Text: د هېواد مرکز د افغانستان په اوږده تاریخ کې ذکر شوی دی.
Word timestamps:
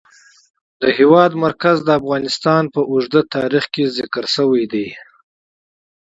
د 0.81 0.83
هېواد 0.97 1.31
مرکز 1.45 1.77
د 1.83 1.89
افغانستان 1.99 2.63
په 2.73 2.79
اوږده 2.91 3.21
تاریخ 3.35 3.65
کې 3.73 3.93
ذکر 3.97 4.25
شوی 4.35 4.63
دی. 4.73 4.87